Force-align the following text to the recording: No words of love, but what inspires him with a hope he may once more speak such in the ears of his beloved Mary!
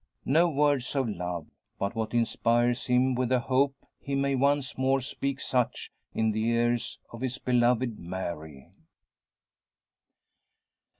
No 0.25 0.49
words 0.49 0.95
of 0.95 1.07
love, 1.07 1.45
but 1.77 1.93
what 1.93 2.15
inspires 2.15 2.87
him 2.87 3.13
with 3.13 3.31
a 3.31 3.39
hope 3.41 3.75
he 3.99 4.15
may 4.15 4.33
once 4.33 4.75
more 4.75 4.99
speak 4.99 5.39
such 5.39 5.91
in 6.11 6.31
the 6.31 6.43
ears 6.43 6.97
of 7.13 7.21
his 7.21 7.37
beloved 7.37 7.99
Mary! 7.99 8.71